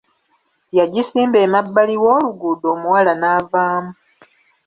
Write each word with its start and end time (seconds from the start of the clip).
Yagisimba 0.77 1.37
emabbali 1.45 1.95
w'oluguudo 2.03 2.65
omuwala 2.75 3.13
n'avaamu. 3.15 3.91